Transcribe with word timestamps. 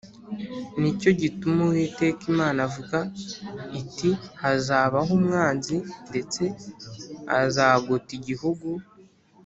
Ni 0.79 0.91
cyo 0.99 1.11
gituma 1.21 1.59
Uwiteka 1.65 2.21
Imana 2.33 2.59
ivuga 2.67 2.97
iti 3.81 4.09
“Hazabaho 4.41 5.11
umwanzi 5.19 5.75
ndetse 6.09 6.43
azagota 7.39 8.09
igihugu 8.19 8.67